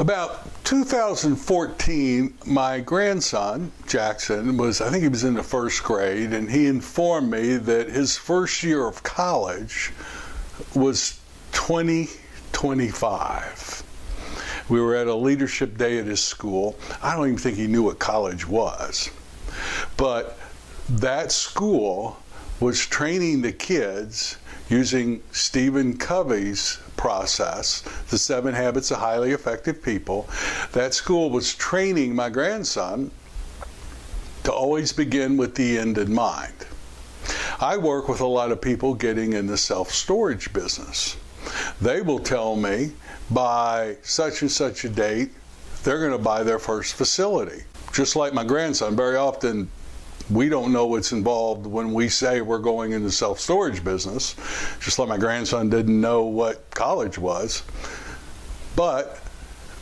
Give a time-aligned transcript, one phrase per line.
[0.00, 6.50] About 2014, my grandson, Jackson, was, I think he was in the first grade, and
[6.50, 9.92] he informed me that his first year of college
[10.74, 11.20] was
[11.52, 13.82] 2025.
[14.70, 16.78] We were at a leadership day at his school.
[17.02, 19.10] I don't even think he knew what college was.
[19.98, 20.38] But
[20.88, 22.16] that school
[22.60, 24.36] was training the kids
[24.68, 30.28] using Stephen Covey's process, the seven habits of highly effective people.
[30.72, 33.10] That school was training my grandson
[34.44, 36.54] to always begin with the end in mind.
[37.58, 41.16] I work with a lot of people getting in the self storage business.
[41.80, 42.92] They will tell me
[43.30, 45.30] by such and such a date,
[45.82, 47.62] they're going to buy their first facility.
[47.92, 49.70] Just like my grandson, very often
[50.30, 54.34] we don't know what's involved when we say we're going into self storage business,
[54.80, 57.62] just like my grandson didn't know what college was.
[58.76, 59.20] But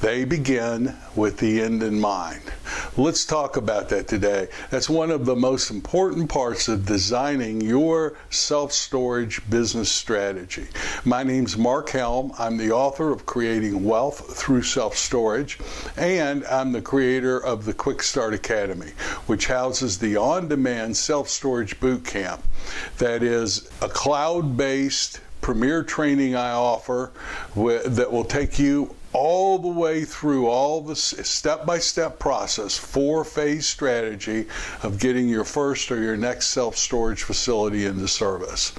[0.00, 2.42] they begin with the end in mind.
[2.96, 4.48] Let's talk about that today.
[4.70, 10.66] That's one of the most important parts of designing your self storage business strategy.
[11.04, 12.32] My name's Mark Helm.
[12.38, 15.58] I'm the author of Creating Wealth Through Self Storage,
[15.96, 18.92] and I'm the creator of the Quick Start Academy,
[19.26, 22.42] which houses the on demand self storage boot camp
[22.98, 27.12] that is a cloud based premier training I offer
[27.54, 33.24] that will take you all the way through all the step by step process, four
[33.24, 34.46] phase strategy
[34.82, 38.72] of getting your first or your next self storage facility into service.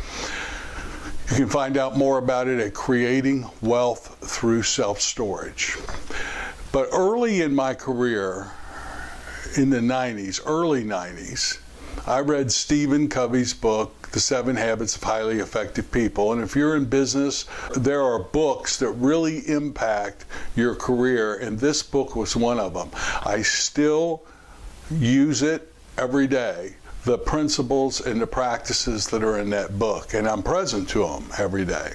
[1.29, 5.77] You can find out more about it at Creating Wealth Through Self Storage.
[6.71, 8.49] But early in my career,
[9.55, 11.59] in the 90s, early 90s,
[12.07, 16.31] I read Stephen Covey's book, The Seven Habits of Highly Effective People.
[16.31, 20.23] And if you're in business, there are books that really impact
[20.55, 22.89] your career, and this book was one of them.
[23.25, 24.23] I still
[24.89, 30.29] use it every day the principles and the practices that are in that book, and
[30.29, 31.91] I'm present to them every day.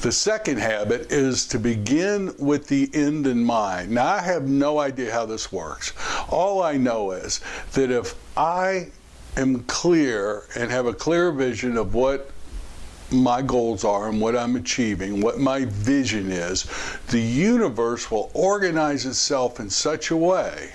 [0.00, 3.92] The second habit is to begin with the end in mind.
[3.92, 5.92] Now, I have no idea how this works.
[6.28, 7.40] All I know is
[7.74, 8.88] that if I
[9.36, 12.30] am clear and have a clear vision of what
[13.10, 16.66] my goals are and what I'm achieving, what my vision is,
[17.08, 20.72] the universe will organize itself in such a way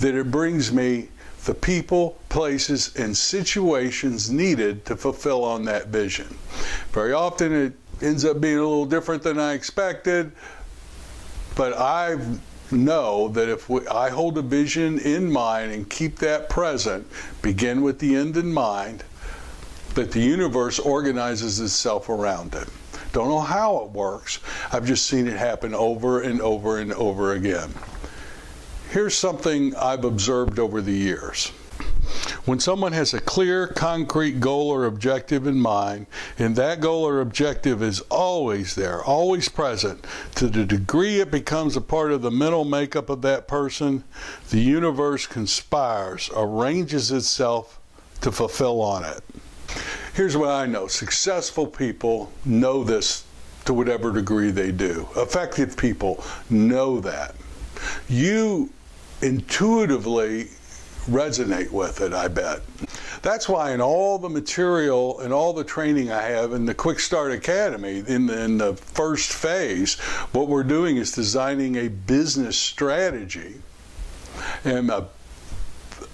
[0.00, 1.08] that it brings me
[1.44, 6.26] the people, places, and situations needed to fulfill on that vision.
[6.90, 10.32] Very often it ends up being a little different than I expected,
[11.54, 12.40] but I've
[12.72, 17.06] know that if we, I hold a vision in mind and keep that present,
[17.42, 19.04] begin with the end in mind,
[19.94, 22.68] that the universe organizes itself around it.
[23.12, 24.40] Don't know how it works.
[24.72, 27.70] I've just seen it happen over and over and over again.
[28.90, 31.50] Here's something I've observed over the years.
[32.46, 36.06] When someone has a clear, concrete goal or objective in mind,
[36.38, 41.76] and that goal or objective is always there, always present, to the degree it becomes
[41.76, 44.04] a part of the mental makeup of that person,
[44.50, 47.80] the universe conspires, arranges itself
[48.20, 49.24] to fulfill on it.
[50.14, 53.24] Here's what I know successful people know this
[53.64, 57.34] to whatever degree they do, effective people know that.
[58.08, 58.70] You
[59.20, 60.50] intuitively
[61.08, 62.62] resonate with it, I bet.
[63.22, 67.00] That's why in all the material and all the training I have in the Quick
[67.00, 69.94] Start Academy, in the, in the first phase,
[70.32, 73.54] what we're doing is designing a business strategy.
[74.64, 75.08] And a,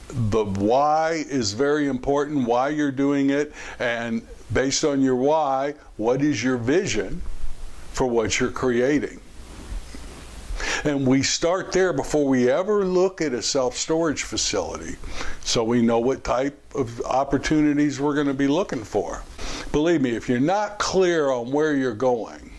[0.09, 6.23] the why is very important, why you're doing it, and based on your why, what
[6.23, 7.23] is your vision
[7.93, 9.22] for what you're creating?
[10.85, 14.97] And we start there before we ever look at a self storage facility
[15.45, 19.23] so we know what type of opportunities we're going to be looking for.
[19.71, 22.53] Believe me, if you're not clear on where you're going,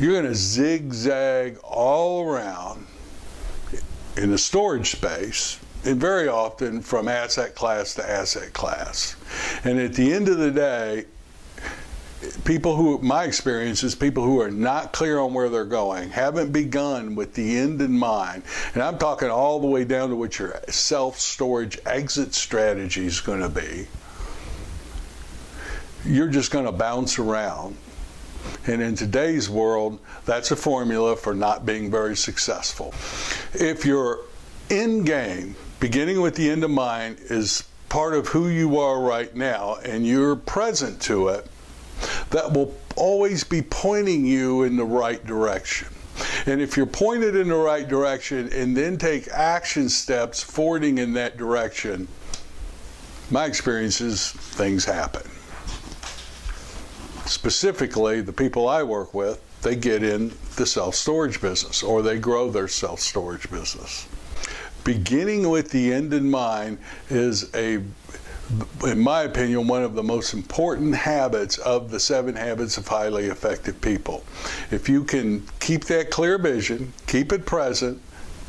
[0.00, 2.86] you're going to zigzag all around
[4.16, 9.14] in the storage space and very often from asset class to asset class.
[9.62, 11.04] And at the end of the day,
[12.44, 16.52] people who, my experience is people who are not clear on where they're going, haven't
[16.52, 18.42] begun with the end in mind,
[18.74, 23.20] and I'm talking all the way down to what your self storage exit strategy is
[23.20, 23.86] going to be,
[26.04, 27.76] you're just going to bounce around.
[28.66, 32.94] And in today's world, that's a formula for not being very successful.
[33.54, 34.20] If your
[34.70, 39.34] end game, beginning with the end in mind, is part of who you are right
[39.34, 41.46] now and you're present to it,
[42.30, 45.88] that will always be pointing you in the right direction.
[46.46, 51.12] And if you're pointed in the right direction and then take action steps forwarding in
[51.14, 52.08] that direction,
[53.30, 55.22] my experience is things happen.
[57.26, 62.18] Specifically, the people I work with, they get in the self storage business or they
[62.18, 64.08] grow their self storage business.
[64.84, 66.78] Beginning with the end in mind
[67.10, 67.82] is a
[68.84, 73.26] in my opinion, one of the most important habits of the seven habits of highly
[73.26, 74.24] effective people.
[74.70, 78.00] If you can keep that clear vision, keep it present,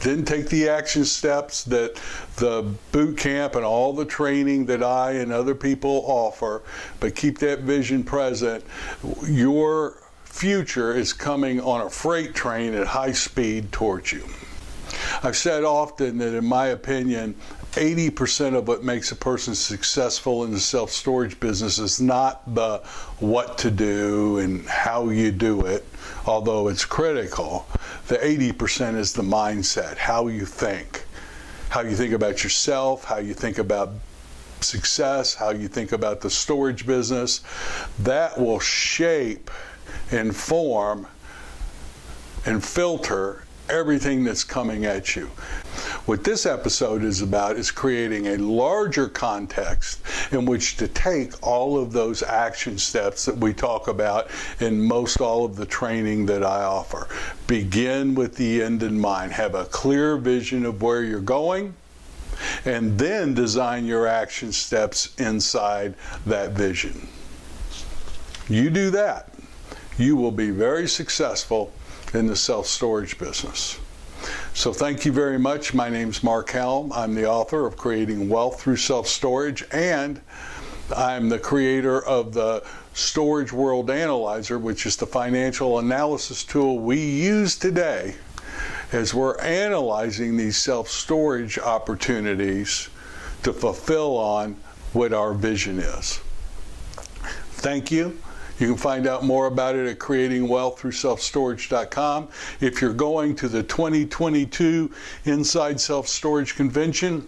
[0.02, 2.00] then take the action steps that
[2.36, 6.62] the boot camp and all the training that I and other people offer,
[7.00, 8.64] but keep that vision present,
[9.26, 14.24] your future is coming on a freight train at high speed towards you.
[15.24, 17.36] I've said often that, in my opinion,
[17.78, 22.80] 80% of what makes a person successful in the self storage business is not the
[23.20, 25.86] what to do and how you do it,
[26.26, 27.68] although it's critical.
[28.08, 31.06] The 80% is the mindset, how you think,
[31.70, 33.92] how you think about yourself, how you think about
[34.62, 37.42] success, how you think about the storage business.
[38.00, 39.52] That will shape,
[40.10, 41.06] inform,
[42.44, 45.30] and filter everything that's coming at you.
[46.08, 50.00] What this episode is about is creating a larger context
[50.32, 54.32] in which to take all of those action steps that we talk about
[54.62, 57.10] in most all of the training that I offer.
[57.46, 61.74] Begin with the end in mind, have a clear vision of where you're going,
[62.64, 65.94] and then design your action steps inside
[66.26, 67.10] that vision.
[68.48, 69.34] You do that,
[69.98, 71.74] you will be very successful
[72.14, 73.78] in the self storage business.
[74.58, 75.76] So, thank you very much.
[75.76, 76.92] My name is Mark Helm.
[76.92, 80.20] I'm the author of Creating Wealth Through Self Storage, and
[80.96, 82.66] I'm the creator of the
[82.96, 88.16] Storage World Analyzer, which is the financial analysis tool we use today
[88.92, 92.90] as we're analyzing these self storage opportunities
[93.44, 94.56] to fulfill on
[94.92, 96.20] what our vision is.
[97.52, 98.18] Thank you.
[98.60, 102.30] You can find out more about it at creatingwealththroughselfstorage.com.
[102.60, 104.92] If you're going to the 2022
[105.26, 107.28] Inside Self Storage Convention,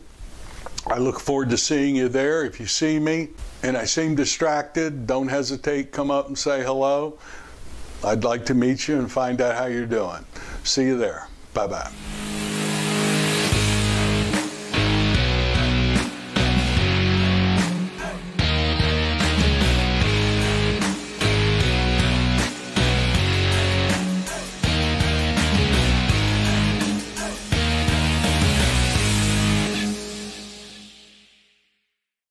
[0.87, 2.45] I look forward to seeing you there.
[2.45, 3.29] If you see me
[3.63, 7.19] and I seem distracted, don't hesitate, come up and say hello.
[8.03, 10.25] I'd like to meet you and find out how you're doing.
[10.63, 11.27] See you there.
[11.53, 12.19] Bye bye.